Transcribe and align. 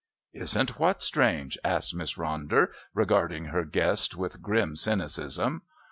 "Isn't 0.33 0.79
what 0.79 1.03
strange?" 1.03 1.59
asked 1.63 1.93
Miss 1.93 2.15
Ronder, 2.15 2.69
regarding 2.95 3.45
her 3.49 3.63
guest 3.65 4.15
with 4.15 4.41
grim 4.41 4.75
cynicism. 4.75 5.61